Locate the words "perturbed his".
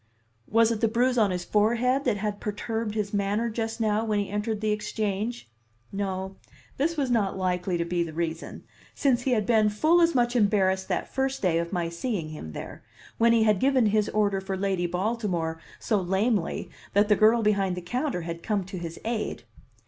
2.39-3.13